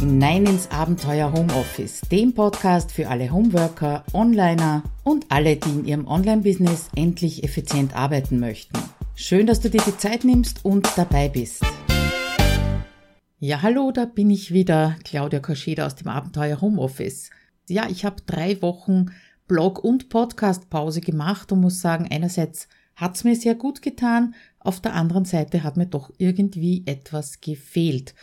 [0.00, 6.06] hinein ins Abenteuer Homeoffice, dem Podcast für alle Homeworker, Onliner und alle, die in ihrem
[6.06, 8.78] Online-Business endlich effizient arbeiten möchten.
[9.14, 11.62] Schön, dass du dir die Zeit nimmst und dabei bist.
[13.40, 17.28] Ja, hallo, da bin ich wieder, Claudia Koscheda aus dem Abenteuer Homeoffice.
[17.68, 19.10] Ja, ich habe drei Wochen
[19.48, 24.94] Blog- und Podcast-Pause gemacht und muss sagen, einerseits hat's mir sehr gut getan, auf der
[24.94, 28.14] anderen Seite hat mir doch irgendwie etwas gefehlt.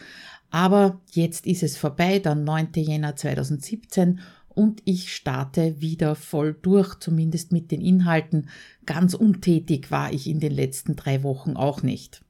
[0.49, 2.69] Aber jetzt ist es vorbei, der 9.
[2.75, 4.19] Jänner 2017
[4.49, 8.49] und ich starte wieder voll durch, zumindest mit den Inhalten.
[8.85, 12.21] Ganz untätig war ich in den letzten drei Wochen auch nicht.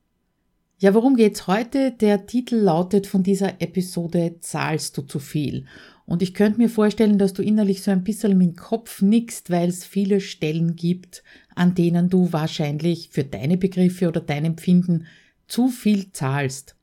[0.80, 1.92] Ja, worum geht's heute?
[1.92, 5.66] Der Titel lautet von dieser Episode Zahlst du zu viel?
[6.06, 9.50] Und ich könnte mir vorstellen, dass du innerlich so ein bisschen mit dem Kopf nickst,
[9.50, 11.24] weil es viele Stellen gibt,
[11.56, 15.08] an denen du wahrscheinlich für deine Begriffe oder dein Empfinden
[15.48, 16.77] zu viel zahlst.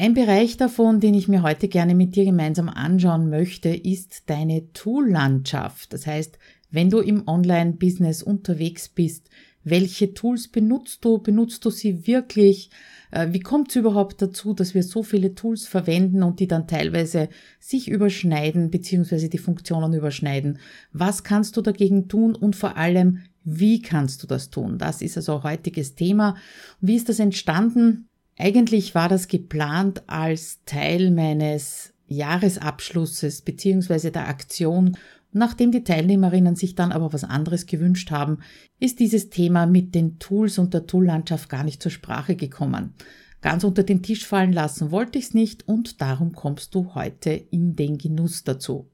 [0.00, 4.72] Ein Bereich davon, den ich mir heute gerne mit dir gemeinsam anschauen möchte, ist deine
[4.72, 5.92] Tool-Landschaft.
[5.92, 6.38] Das heißt,
[6.70, 9.28] wenn du im Online-Business unterwegs bist,
[9.62, 11.18] welche Tools benutzt du?
[11.18, 12.70] Benutzt du sie wirklich?
[13.10, 16.66] Äh, wie kommt es überhaupt dazu, dass wir so viele Tools verwenden und die dann
[16.66, 17.28] teilweise
[17.58, 19.28] sich überschneiden bzw.
[19.28, 20.60] die Funktionen überschneiden?
[20.94, 24.78] Was kannst du dagegen tun und vor allem, wie kannst du das tun?
[24.78, 26.36] Das ist also heutiges Thema.
[26.80, 28.06] Wie ist das entstanden?
[28.40, 34.96] Eigentlich war das geplant als Teil meines Jahresabschlusses beziehungsweise der Aktion.
[35.30, 38.38] Nachdem die Teilnehmerinnen sich dann aber was anderes gewünscht haben,
[38.78, 42.94] ist dieses Thema mit den Tools und der Toollandschaft gar nicht zur Sprache gekommen.
[43.42, 47.30] Ganz unter den Tisch fallen lassen wollte ich es nicht und darum kommst du heute
[47.32, 48.88] in den Genuss dazu.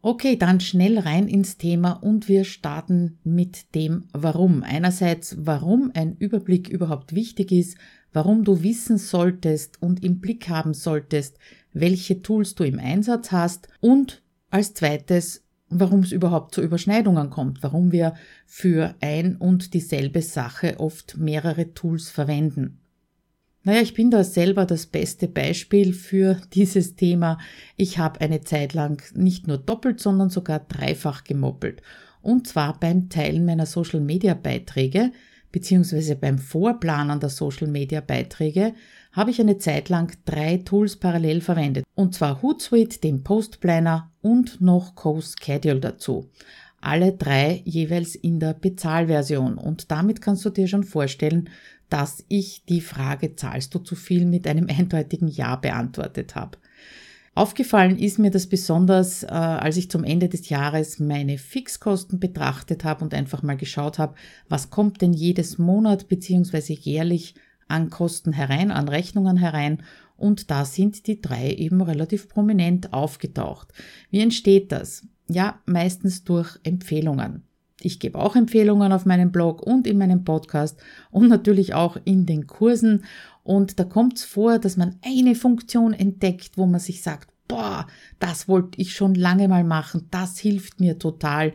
[0.00, 4.62] Okay, dann schnell rein ins Thema und wir starten mit dem Warum.
[4.62, 7.76] Einerseits, warum ein Überblick überhaupt wichtig ist,
[8.16, 11.36] warum du wissen solltest und im Blick haben solltest,
[11.74, 17.62] welche Tools du im Einsatz hast und als zweites, warum es überhaupt zu Überschneidungen kommt,
[17.62, 18.14] warum wir
[18.46, 22.78] für ein und dieselbe Sache oft mehrere Tools verwenden.
[23.64, 27.36] Naja, ich bin da selber das beste Beispiel für dieses Thema.
[27.76, 31.82] Ich habe eine Zeit lang nicht nur doppelt, sondern sogar dreifach gemoppelt.
[32.22, 35.12] Und zwar beim Teilen meiner Social-Media-Beiträge,
[35.52, 38.74] beziehungsweise beim Vorplanen der Social Media Beiträge
[39.12, 41.84] habe ich eine Zeit lang drei Tools parallel verwendet.
[41.94, 46.28] Und zwar Hootsuite, den Post Planner und noch CoSchedule dazu.
[46.80, 49.56] Alle drei jeweils in der Bezahlversion.
[49.56, 51.48] Und damit kannst du dir schon vorstellen,
[51.88, 56.58] dass ich die Frage zahlst du zu viel mit einem eindeutigen Ja beantwortet habe.
[57.36, 62.82] Aufgefallen ist mir das besonders, äh, als ich zum Ende des Jahres meine Fixkosten betrachtet
[62.82, 64.14] habe und einfach mal geschaut habe,
[64.48, 67.34] was kommt denn jedes Monat beziehungsweise jährlich
[67.68, 69.82] an Kosten herein, an Rechnungen herein
[70.16, 73.68] und da sind die drei eben relativ prominent aufgetaucht.
[74.10, 75.06] Wie entsteht das?
[75.28, 77.42] Ja, meistens durch Empfehlungen.
[77.82, 80.80] Ich gebe auch Empfehlungen auf meinem Blog und in meinem Podcast
[81.10, 83.04] und natürlich auch in den Kursen.
[83.46, 87.86] Und da kommt es vor, dass man eine Funktion entdeckt, wo man sich sagt, boah,
[88.18, 91.52] das wollte ich schon lange mal machen, das hilft mir total.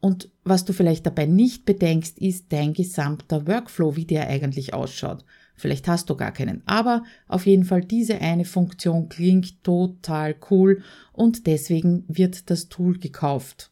[0.00, 5.24] Und was du vielleicht dabei nicht bedenkst, ist dein gesamter Workflow, wie der eigentlich ausschaut.
[5.54, 10.82] Vielleicht hast du gar keinen, aber auf jeden Fall diese eine Funktion klingt total cool
[11.12, 13.70] und deswegen wird das Tool gekauft.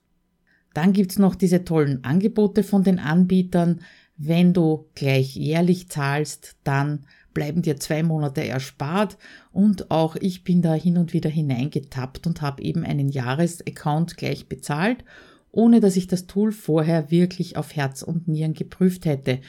[0.72, 3.80] Dann gibt's noch diese tollen Angebote von den Anbietern.
[4.16, 7.06] Wenn du gleich jährlich zahlst, dann
[7.36, 9.18] bleiben dir zwei Monate erspart
[9.52, 14.48] und auch ich bin da hin und wieder hineingetappt und habe eben einen Jahresaccount gleich
[14.48, 15.04] bezahlt,
[15.50, 19.40] ohne dass ich das Tool vorher wirklich auf Herz und Nieren geprüft hätte.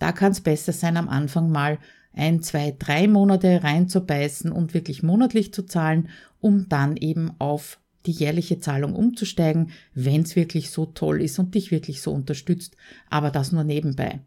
[0.00, 1.78] Da kann es besser sein, am Anfang mal
[2.12, 6.08] ein, zwei, drei Monate reinzubeißen und wirklich monatlich zu zahlen,
[6.40, 11.54] um dann eben auf die jährliche Zahlung umzusteigen, wenn es wirklich so toll ist und
[11.54, 12.76] dich wirklich so unterstützt,
[13.08, 14.18] aber das nur nebenbei.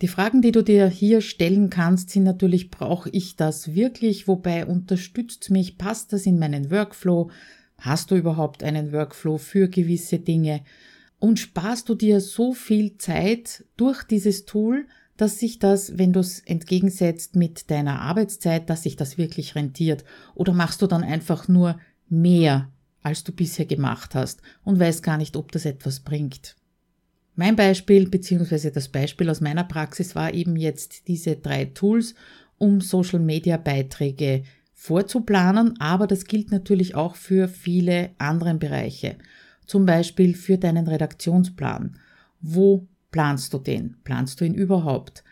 [0.00, 4.28] Die Fragen, die du dir hier stellen kannst, sind natürlich, brauche ich das wirklich?
[4.28, 5.76] Wobei unterstützt mich?
[5.76, 7.30] Passt das in meinen Workflow?
[7.78, 10.62] Hast du überhaupt einen Workflow für gewisse Dinge?
[11.18, 14.86] Und sparst du dir so viel Zeit durch dieses Tool,
[15.16, 20.04] dass sich das, wenn du es entgegensetzt mit deiner Arbeitszeit, dass sich das wirklich rentiert?
[20.36, 22.70] Oder machst du dann einfach nur mehr,
[23.02, 26.54] als du bisher gemacht hast und weißt gar nicht, ob das etwas bringt.
[27.38, 32.16] Mein Beispiel beziehungsweise das Beispiel aus meiner Praxis war eben jetzt diese drei Tools,
[32.58, 34.42] um Social Media Beiträge
[34.74, 39.18] vorzuplanen, aber das gilt natürlich auch für viele andere Bereiche.
[39.66, 42.00] Zum Beispiel für deinen Redaktionsplan.
[42.40, 43.98] Wo planst du den?
[44.02, 45.22] Planst du ihn überhaupt?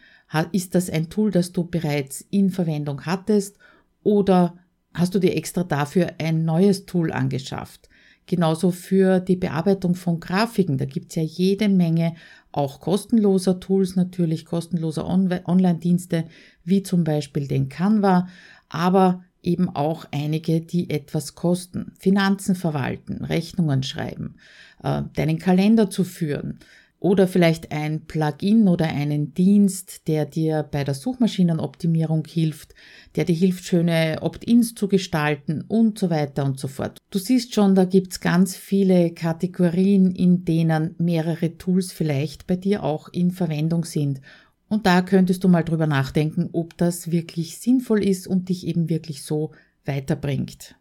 [0.52, 3.58] Ist das ein Tool, das du bereits in Verwendung hattest
[4.04, 4.56] oder
[4.94, 7.88] hast du dir extra dafür ein neues Tool angeschafft.
[8.26, 10.78] Genauso für die Bearbeitung von Grafiken.
[10.78, 12.14] Da gibt's ja jede Menge
[12.50, 16.24] auch kostenloser Tools natürlich, kostenloser On Online-Dienste,
[16.64, 18.28] wie zum Beispiel den Canva,
[18.68, 21.92] aber eben auch einige, die etwas kosten.
[21.98, 24.34] Finanzen verwalten, Rechnungen schreiben,
[24.82, 26.58] äh, deinen Kalender zu führen,
[27.06, 32.74] oder vielleicht ein Plugin oder einen Dienst, der dir bei der Suchmaschinenoptimierung hilft,
[33.14, 36.98] der dir hilft, schöne Opt-ins zu gestalten und so weiter und so fort.
[37.10, 42.82] Du siehst schon, da gibt's ganz viele Kategorien, in denen mehrere Tools vielleicht bei dir
[42.82, 44.20] auch in Verwendung sind.
[44.68, 48.88] Und da könntest du mal drüber nachdenken, ob das wirklich sinnvoll ist und dich eben
[48.88, 49.52] wirklich so
[49.84, 50.74] weiterbringt.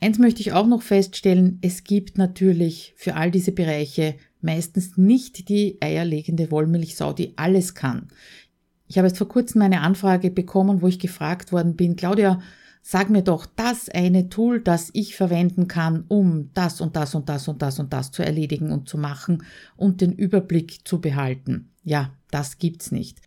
[0.00, 5.48] Eins möchte ich auch noch feststellen, es gibt natürlich für all diese Bereiche meistens nicht
[5.48, 8.08] die eierlegende Wollmilchsau, die alles kann.
[8.86, 12.40] Ich habe jetzt vor kurzem eine Anfrage bekommen, wo ich gefragt worden bin, Claudia,
[12.82, 17.28] sag mir doch das eine Tool, das ich verwenden kann, um das und das und
[17.30, 19.42] das und das und das zu erledigen und zu machen
[19.76, 21.70] und den Überblick zu behalten.
[21.82, 23.22] Ja, das gibt's nicht.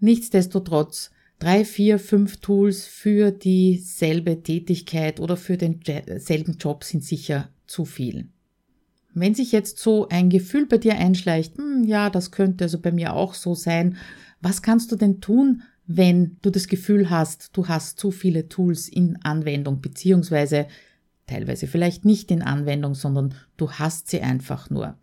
[0.00, 7.84] Nichtsdestotrotz, drei, vier, fünf Tools für dieselbe Tätigkeit oder für denselben Job sind sicher zu
[7.84, 8.28] viel.
[9.20, 12.92] Wenn sich jetzt so ein Gefühl bei dir einschleicht, hm, ja, das könnte also bei
[12.92, 13.96] mir auch so sein,
[14.40, 18.88] was kannst du denn tun, wenn du das Gefühl hast, du hast zu viele Tools
[18.88, 20.66] in Anwendung, beziehungsweise
[21.26, 24.98] teilweise vielleicht nicht in Anwendung, sondern du hast sie einfach nur.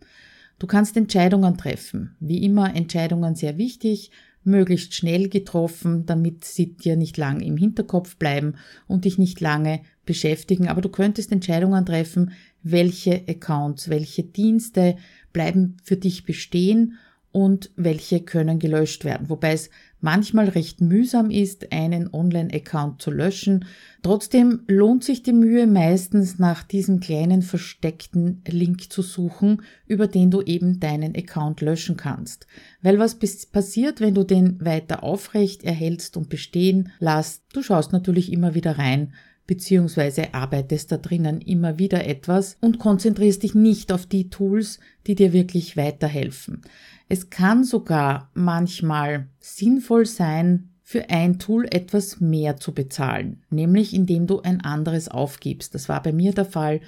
[0.58, 2.16] Du kannst Entscheidungen treffen.
[2.20, 4.10] Wie immer Entscheidungen sehr wichtig,
[4.46, 8.54] möglichst schnell getroffen, damit sie dir nicht lang im Hinterkopf bleiben
[8.86, 10.68] und dich nicht lange beschäftigen.
[10.68, 12.32] Aber du könntest Entscheidungen treffen,
[12.70, 14.96] welche Accounts, welche Dienste
[15.32, 16.98] bleiben für dich bestehen
[17.30, 19.28] und welche können gelöscht werden.
[19.28, 19.70] Wobei es
[20.00, 23.64] manchmal recht mühsam ist, einen Online-Account zu löschen.
[24.02, 30.30] Trotzdem lohnt sich die Mühe meistens nach diesem kleinen versteckten Link zu suchen, über den
[30.30, 32.46] du eben deinen Account löschen kannst.
[32.82, 33.18] Weil was
[33.50, 37.44] passiert, wenn du den weiter aufrecht erhältst und bestehen lässt?
[37.52, 39.12] Du schaust natürlich immer wieder rein,
[39.46, 45.14] beziehungsweise arbeitest da drinnen immer wieder etwas und konzentrierst dich nicht auf die Tools, die
[45.14, 46.62] dir wirklich weiterhelfen.
[47.08, 54.28] Es kann sogar manchmal sinnvoll sein, für ein Tool etwas mehr zu bezahlen, nämlich indem
[54.28, 55.74] du ein anderes aufgibst.
[55.74, 56.80] Das war bei mir der Fall,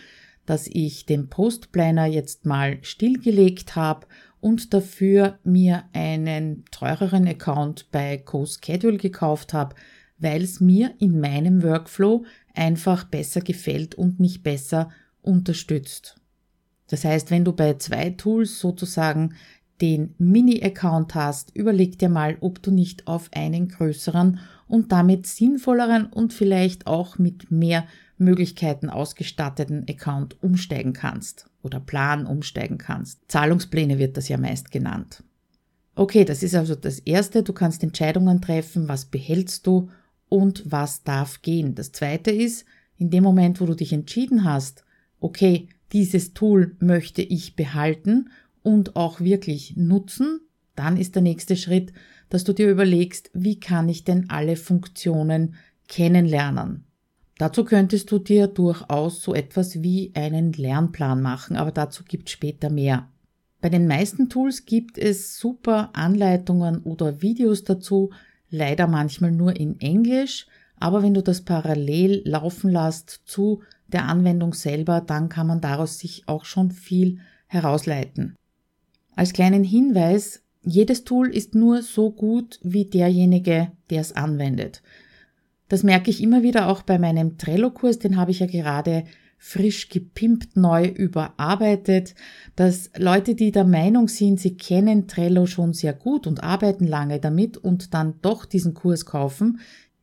[0.46, 4.06] dass ich den Postplanner jetzt mal stillgelegt habe
[4.40, 9.74] und dafür mir einen teureren Account bei CoSchedule gekauft habe,
[10.18, 12.24] weil es mir in meinem Workflow
[12.54, 14.90] einfach besser gefällt und mich besser
[15.22, 16.20] unterstützt.
[16.88, 19.34] Das heißt, wenn du bei zwei Tools sozusagen
[19.80, 26.06] den Mini-Account hast, überleg dir mal, ob du nicht auf einen größeren und damit sinnvolleren
[26.06, 27.86] und vielleicht auch mit mehr
[28.18, 33.20] Möglichkeiten ausgestatteten Account umsteigen kannst oder Plan umsteigen kannst.
[33.28, 35.22] Zahlungspläne wird das ja meist genannt.
[35.94, 37.42] Okay, das ist also das Erste.
[37.42, 39.90] Du kannst Entscheidungen treffen, was behältst du
[40.28, 41.74] und was darf gehen.
[41.74, 42.66] Das Zweite ist,
[42.96, 44.84] in dem Moment, wo du dich entschieden hast,
[45.20, 48.30] okay, dieses Tool möchte ich behalten
[48.68, 50.40] und auch wirklich nutzen,
[50.76, 51.92] dann ist der nächste Schritt,
[52.28, 55.54] dass du dir überlegst, wie kann ich denn alle Funktionen
[55.88, 56.84] kennenlernen.
[57.38, 62.68] Dazu könntest du dir durchaus so etwas wie einen Lernplan machen, aber dazu gibt später
[62.68, 63.08] mehr.
[63.62, 68.10] Bei den meisten Tools gibt es super Anleitungen oder Videos dazu,
[68.50, 70.46] leider manchmal nur in Englisch,
[70.78, 75.98] aber wenn du das parallel laufen lässt zu der Anwendung selber, dann kann man daraus
[75.98, 78.36] sich auch schon viel herausleiten.
[79.18, 84.80] Als kleinen Hinweis, jedes Tool ist nur so gut wie derjenige, der es anwendet.
[85.68, 89.02] Das merke ich immer wieder auch bei meinem Trello-Kurs, den habe ich ja gerade
[89.36, 92.14] frisch gepimpt, neu überarbeitet,
[92.54, 97.18] dass Leute, die der Meinung sind, sie kennen Trello schon sehr gut und arbeiten lange
[97.18, 99.58] damit und dann doch diesen Kurs kaufen,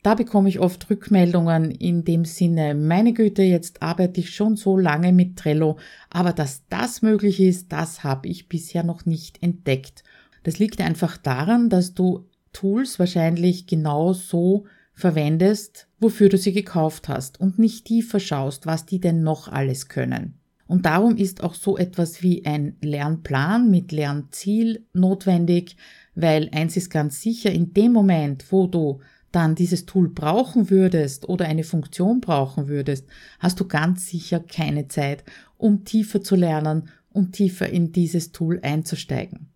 [0.06, 4.78] da bekomme ich oft Rückmeldungen in dem Sinne, meine Güte, jetzt arbeite ich schon so
[4.78, 5.80] lange mit Trello,
[6.12, 10.04] aber dass das möglich ist, das habe ich bisher noch nicht entdeckt.
[10.44, 17.10] Das liegt einfach daran, dass du Tools wahrscheinlich genau so verwendest, wofür du sie gekauft
[17.10, 20.36] hast und nicht tiefer schaust, was die denn noch alles können.
[20.68, 25.78] Und darum ist auch so etwas wie ein Lernplan mit Lernziel notwendig,
[26.14, 29.00] weil eins ist ganz sicher, in dem Moment, wo du
[29.36, 33.06] dann dieses Tool brauchen würdest oder eine Funktion brauchen würdest,
[33.40, 35.24] hast du ganz sicher keine Zeit,
[35.58, 39.48] um tiefer zu lernen und tiefer in dieses Tool einzusteigen.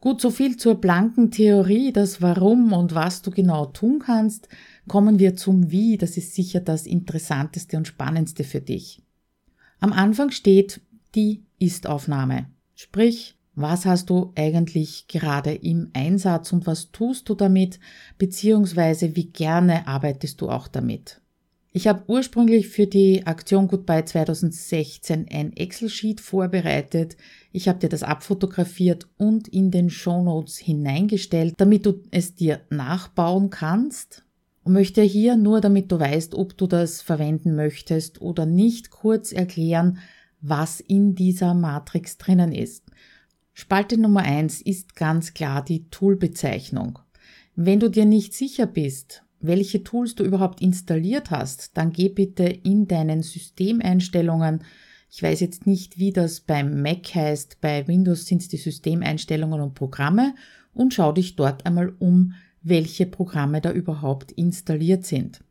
[0.00, 4.48] Gut, so viel zur blanken Theorie, das Warum und was du genau tun kannst.
[4.88, 9.02] Kommen wir zum Wie, das ist sicher das Interessanteste und Spannendste für dich.
[9.78, 10.80] Am Anfang steht
[11.14, 12.46] die Ist-Aufnahme.
[12.74, 17.80] Sprich, was hast du eigentlich gerade im Einsatz und was tust du damit,
[18.18, 21.20] beziehungsweise wie gerne arbeitest du auch damit?
[21.72, 27.16] Ich habe ursprünglich für die Aktion Goodbye 2016 ein Excel-Sheet vorbereitet.
[27.52, 32.62] Ich habe dir das abfotografiert und in den Show Notes hineingestellt, damit du es dir
[32.70, 34.24] nachbauen kannst.
[34.64, 39.30] Und möchte hier nur, damit du weißt, ob du das verwenden möchtest oder nicht, kurz
[39.30, 39.98] erklären,
[40.40, 42.84] was in dieser Matrix drinnen ist.
[43.60, 46.98] Spalte Nummer eins ist ganz klar die Toolbezeichnung.
[47.54, 52.44] Wenn du dir nicht sicher bist, welche Tools du überhaupt installiert hast, dann geh bitte
[52.44, 54.64] in deinen Systemeinstellungen.
[55.10, 57.60] Ich weiß jetzt nicht, wie das beim Mac heißt.
[57.60, 60.34] Bei Windows sind es die Systemeinstellungen und Programme
[60.72, 65.44] und schau dich dort einmal um, welche Programme da überhaupt installiert sind.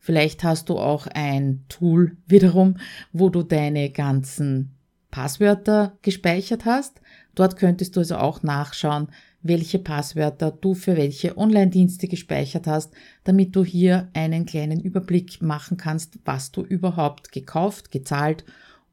[0.00, 2.78] Vielleicht hast du auch ein Tool wiederum,
[3.12, 4.74] wo du deine ganzen
[5.12, 7.00] Passwörter gespeichert hast.
[7.34, 9.08] Dort könntest du also auch nachschauen,
[9.42, 12.92] welche Passwörter du für welche Online-Dienste gespeichert hast,
[13.24, 18.44] damit du hier einen kleinen Überblick machen kannst, was du überhaupt gekauft, gezahlt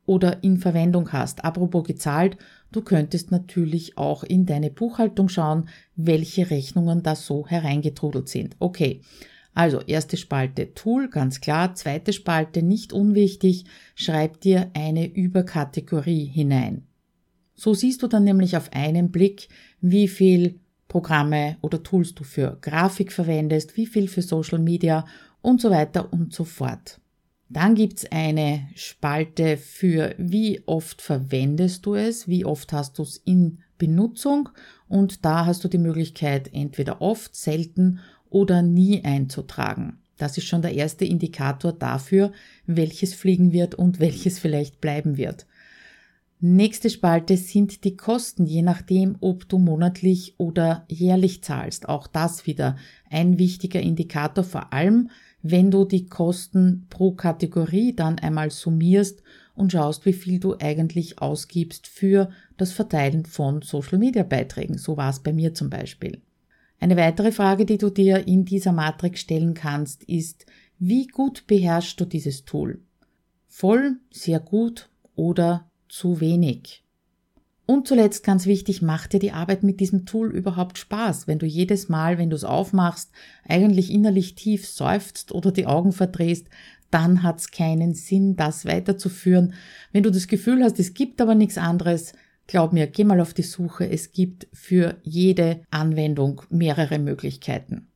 [0.06, 1.46] oder in Verwendung hast.
[1.46, 2.38] Apropos gezahlt,
[2.72, 8.56] du könntest natürlich auch in deine Buchhaltung schauen, welche Rechnungen da so hereingetrudelt sind.
[8.60, 9.02] Okay.
[9.54, 11.76] Also erste Spalte Tool, ganz klar.
[11.76, 16.88] Zweite Spalte, nicht unwichtig, schreib dir eine Überkategorie hinein.
[17.62, 19.48] So siehst du dann nämlich auf einen Blick,
[19.82, 25.06] wie viel Programme oder Tools du für Grafik verwendest, wie viel für Social Media
[25.44, 27.00] und so weiter und so fort.
[27.50, 33.18] Dann gibt's eine Spalte für wie oft verwendest du es, wie oft hast du es
[33.18, 34.50] in Benutzung
[34.88, 38.00] und da hast du die Möglichkeit entweder oft, selten
[38.32, 40.00] oder nie einzutragen.
[40.18, 42.32] Das ist schon der erste Indikator dafür,
[42.66, 45.46] welches fliegen wird und welches vielleicht bleiben wird.
[46.44, 51.88] Nächste Spalte sind die Kosten, je nachdem, ob du monatlich oder jährlich zahlst.
[51.88, 52.78] Auch das wieder
[53.12, 55.12] ein wichtiger Indikator, vor allem
[55.44, 59.22] wenn du die Kosten pro Kategorie dann einmal summierst
[59.54, 64.80] und schaust, wie viel du eigentlich ausgibst für das Verteilen von Social-Media-Beiträgen.
[64.80, 66.22] So war es bei mir zum Beispiel.
[66.80, 70.48] Eine weitere Frage, die du dir in dieser Matrix stellen kannst, ist,
[70.80, 72.82] wie gut beherrschst du dieses Tool?
[73.48, 76.84] Voll, sehr gut oder zu wenig.
[77.66, 81.28] Und zuletzt ganz wichtig, macht dir die Arbeit mit diesem Tool überhaupt Spaß?
[81.28, 83.12] Wenn du jedes Mal, wenn du es aufmachst,
[83.48, 86.48] eigentlich innerlich tief seufzt oder die Augen verdrehst,
[86.90, 89.54] dann hat es keinen Sinn, das weiterzuführen.
[89.92, 92.14] Wenn du das Gefühl hast, es gibt aber nichts anderes,
[92.48, 93.90] glaub mir, geh mal auf die Suche.
[93.90, 97.91] Es gibt für jede Anwendung mehrere Möglichkeiten.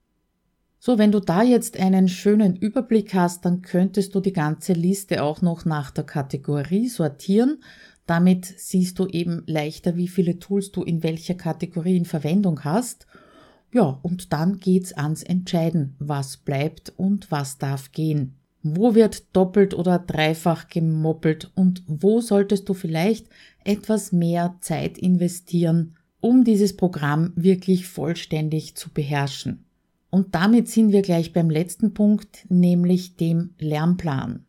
[0.85, 5.23] So, wenn du da jetzt einen schönen Überblick hast, dann könntest du die ganze Liste
[5.23, 7.57] auch noch nach der Kategorie sortieren.
[8.05, 13.07] Damit siehst du eben leichter, wie viele Tools du in welcher Kategorie in Verwendung hast.
[13.73, 18.35] Ja, und dann geht's ans Entscheiden, was bleibt und was darf gehen.
[18.61, 23.27] Wo wird doppelt oder dreifach gemoppelt und wo solltest du vielleicht
[23.63, 29.64] etwas mehr Zeit investieren, um dieses Programm wirklich vollständig zu beherrschen?
[30.15, 34.45] Und damit sind wir gleich beim letzten Punkt, nämlich dem Lernplan.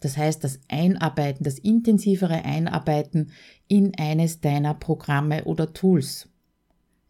[0.00, 3.32] Das heißt, das Einarbeiten, das intensivere Einarbeiten
[3.66, 6.28] in eines deiner Programme oder Tools.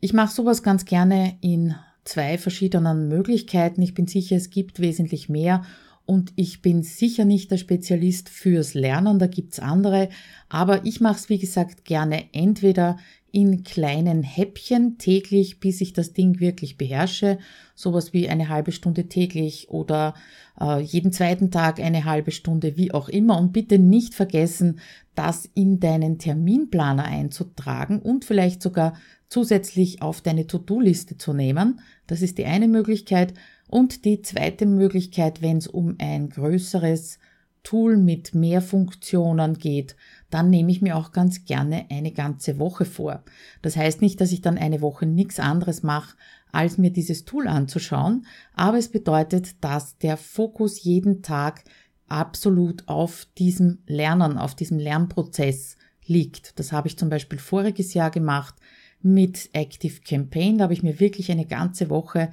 [0.00, 3.82] Ich mache sowas ganz gerne in zwei verschiedenen Möglichkeiten.
[3.82, 5.62] Ich bin sicher, es gibt wesentlich mehr
[6.08, 10.08] und ich bin sicher nicht der Spezialist fürs Lernen, da gibt's andere,
[10.48, 12.96] aber ich mache es wie gesagt gerne entweder
[13.30, 17.36] in kleinen Häppchen täglich, bis ich das Ding wirklich beherrsche.
[17.74, 20.14] Sowas wie eine halbe Stunde täglich oder
[20.58, 23.38] äh, jeden zweiten Tag eine halbe Stunde, wie auch immer.
[23.38, 24.80] Und bitte nicht vergessen,
[25.14, 28.94] das in deinen Terminplaner einzutragen und vielleicht sogar
[29.28, 31.80] zusätzlich auf deine To-Do-Liste zu nehmen.
[32.06, 33.34] Das ist die eine Möglichkeit.
[33.68, 37.18] Und die zweite Möglichkeit, wenn es um ein größeres
[37.62, 39.94] Tool mit mehr Funktionen geht,
[40.30, 43.22] dann nehme ich mir auch ganz gerne eine ganze Woche vor.
[43.60, 46.16] Das heißt nicht, dass ich dann eine Woche nichts anderes mache,
[46.50, 51.64] als mir dieses Tool anzuschauen, aber es bedeutet, dass der Fokus jeden Tag
[52.08, 56.58] absolut auf diesem Lernen, auf diesem Lernprozess liegt.
[56.58, 58.54] Das habe ich zum Beispiel voriges Jahr gemacht
[59.02, 60.56] mit Active Campaign.
[60.56, 62.30] Da habe ich mir wirklich eine ganze Woche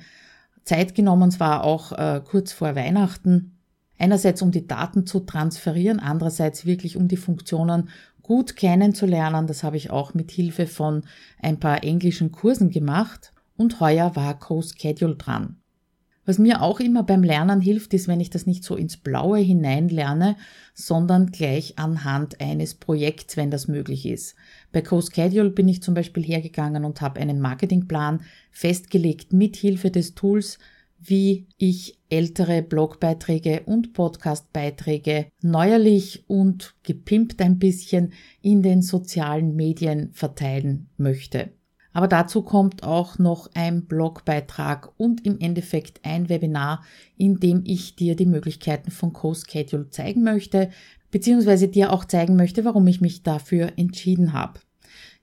[0.65, 3.55] Zeit genommen, zwar auch äh, kurz vor Weihnachten,
[3.98, 7.89] Einerseits um die Daten zu transferieren, andererseits wirklich um die Funktionen
[8.22, 9.48] gut kennenzulernen.
[9.48, 11.03] Das habe ich auch mit Hilfe von
[11.41, 13.31] ein paar englischen Kursen gemacht.
[13.57, 15.62] Und heuer war Co-Schedule dran.
[16.25, 19.38] Was mir auch immer beim Lernen hilft, ist, wenn ich das nicht so ins Blaue
[19.38, 20.36] hinein lerne,
[20.74, 24.36] sondern gleich anhand eines Projekts, wenn das möglich ist.
[24.72, 30.15] Bei CoSchedule bin ich zum Beispiel hergegangen und habe einen Marketingplan festgelegt mit Hilfe des
[30.15, 30.58] Tools,
[31.00, 40.12] wie ich ältere Blogbeiträge und Podcastbeiträge neuerlich und gepimpt ein bisschen in den sozialen Medien
[40.13, 41.51] verteilen möchte.
[41.95, 46.83] Aber dazu kommt auch noch ein Blogbeitrag und im Endeffekt ein Webinar,
[47.15, 50.71] in dem ich dir die Möglichkeiten von CoSchedule zeigen möchte,
[51.09, 54.59] beziehungsweise dir auch zeigen möchte, warum ich mich dafür entschieden habe.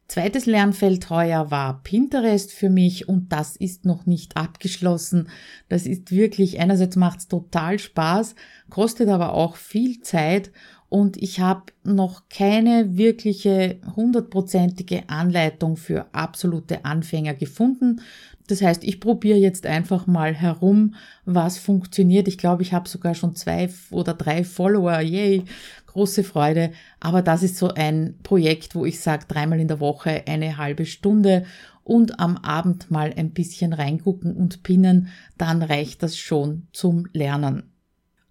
[0.09, 5.29] Zweites Lernfeld heuer war Pinterest für mich und das ist noch nicht abgeschlossen.
[5.69, 8.35] Das ist wirklich, einerseits macht es total Spaß,
[8.71, 10.50] kostet aber auch viel Zeit
[10.93, 18.03] und ich habe noch keine wirkliche hundertprozentige Anleitung für absolute Anfänger gefunden.
[18.47, 20.95] Das heißt, ich probiere jetzt einfach mal herum,
[21.25, 22.29] was funktioniert.
[22.29, 25.01] Ich glaube, ich habe sogar schon zwei oder drei Follower.
[25.01, 25.45] Yay,
[25.87, 26.73] große Freude.
[27.01, 30.85] Aber das ist so ein Projekt, wo ich sage, dreimal in der Woche eine halbe
[30.85, 31.47] Stunde
[31.85, 35.09] und am Abend mal ein bisschen reingucken und pinnen,
[35.39, 37.72] dann reicht das schon zum Lernen.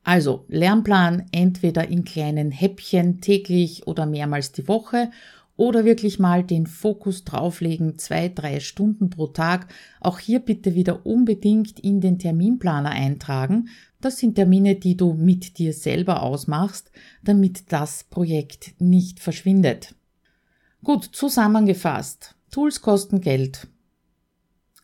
[0.03, 5.11] Also Lernplan entweder in kleinen Häppchen täglich oder mehrmals die Woche
[5.57, 9.67] oder wirklich mal den Fokus drauflegen, zwei, drei Stunden pro Tag.
[9.99, 13.69] Auch hier bitte wieder unbedingt in den Terminplaner eintragen.
[13.99, 16.89] Das sind Termine, die du mit dir selber ausmachst,
[17.23, 19.93] damit das Projekt nicht verschwindet.
[20.83, 22.35] Gut, zusammengefasst.
[22.49, 23.67] Tools kosten Geld.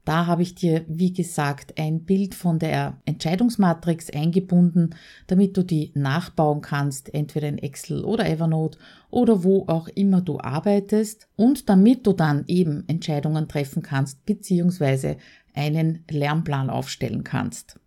[0.07, 4.91] da habe ich dir, wie gesagt, ein Bild von der Entscheidungsmatrix eingebunden,
[5.27, 10.39] damit du die nachbauen kannst, entweder in Excel oder Evernote oder wo auch immer du
[10.39, 15.17] arbeitest und damit du dann eben Entscheidungen treffen kannst bzw.
[15.53, 17.77] einen Lernplan aufstellen kannst.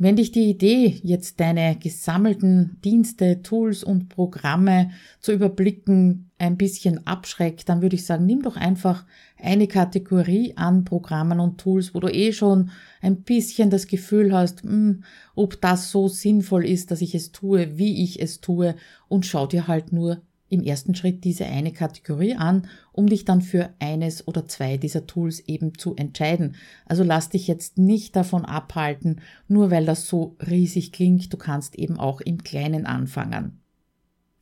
[0.00, 7.04] Wenn dich die Idee, jetzt deine gesammelten Dienste, Tools und Programme zu überblicken, ein bisschen
[7.04, 9.04] abschreckt, dann würde ich sagen, nimm doch einfach
[9.36, 14.64] eine Kategorie an Programmen und Tools, wo du eh schon ein bisschen das Gefühl hast,
[14.64, 18.76] mh, hm, ob das so sinnvoll ist, dass ich es tue, wie ich es tue
[19.08, 23.42] und schau dir halt nur im ersten Schritt diese eine Kategorie an, um dich dann
[23.42, 26.56] für eines oder zwei dieser Tools eben zu entscheiden.
[26.86, 31.76] Also lass dich jetzt nicht davon abhalten, nur weil das so riesig klingt, du kannst
[31.76, 33.60] eben auch im Kleinen anfangen.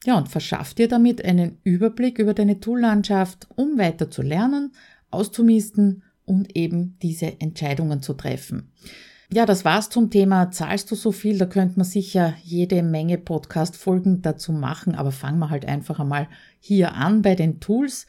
[0.05, 4.73] Ja, und verschaff dir damit einen Überblick über deine Toollandschaft, um weiter zu lernen,
[5.11, 8.73] auszumisten und eben diese Entscheidungen zu treffen.
[9.33, 10.53] Ja, das war's zum Thema.
[10.53, 11.37] Zahlst du so viel?
[11.37, 16.29] Da könnte man sicher jede Menge Podcast-Folgen dazu machen, aber fangen wir halt einfach einmal
[16.61, 18.07] hier an bei den Tools.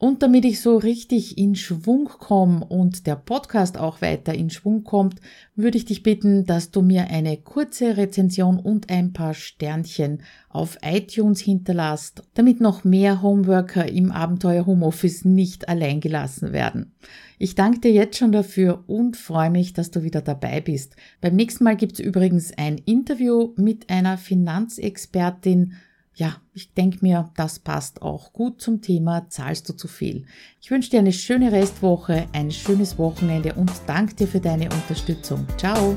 [0.00, 4.82] Und damit ich so richtig in Schwung komme und der Podcast auch weiter in Schwung
[4.82, 5.20] kommt,
[5.56, 10.78] würde ich dich bitten, dass du mir eine kurze Rezension und ein paar Sternchen auf
[10.80, 16.94] iTunes hinterlasst, damit noch mehr Homeworker im Abenteuer Homeoffice nicht allein gelassen werden.
[17.38, 20.96] Ich danke dir jetzt schon dafür und freue mich, dass du wieder dabei bist.
[21.20, 25.74] Beim nächsten Mal gibt es übrigens ein Interview mit einer Finanzexpertin,
[26.20, 30.26] ja, ich denke mir, das passt auch gut zum Thema Zahlst du zu viel?
[30.60, 35.46] Ich wünsche dir eine schöne Restwoche, ein schönes Wochenende und danke dir für deine Unterstützung.
[35.56, 35.96] Ciao!